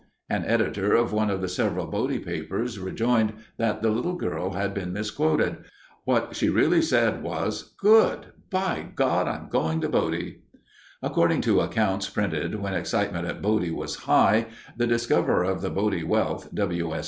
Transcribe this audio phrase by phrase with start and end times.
[0.31, 4.73] An editor of one of the several Bodie papers rejoined that the little girl had
[4.73, 5.57] been misquoted.
[6.05, 9.27] What she really said was, "Good, by God!
[9.27, 10.39] I'm going to Bodie."
[11.03, 16.03] According to accounts printed when excitement at Bodie was high, the discoverer of the Bodie
[16.03, 16.95] wealth, W.
[16.95, 16.99] S.